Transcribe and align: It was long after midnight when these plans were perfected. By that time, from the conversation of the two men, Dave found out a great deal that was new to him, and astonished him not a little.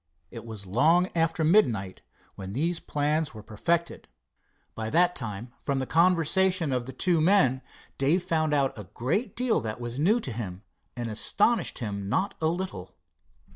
It 0.31 0.45
was 0.47 0.65
long 0.65 1.11
after 1.13 1.43
midnight 1.43 2.01
when 2.33 2.53
these 2.53 2.79
plans 2.79 3.35
were 3.35 3.43
perfected. 3.43 4.07
By 4.73 4.89
that 4.89 5.15
time, 5.15 5.53
from 5.61 5.77
the 5.77 5.85
conversation 5.85 6.71
of 6.71 6.87
the 6.87 6.91
two 6.91 7.21
men, 7.21 7.61
Dave 7.99 8.23
found 8.23 8.51
out 8.51 8.75
a 8.75 8.85
great 8.95 9.35
deal 9.35 9.61
that 9.61 9.79
was 9.79 9.99
new 9.99 10.19
to 10.21 10.31
him, 10.31 10.63
and 10.95 11.07
astonished 11.07 11.77
him 11.77 12.09
not 12.09 12.33
a 12.41 12.47
little. 12.47 12.95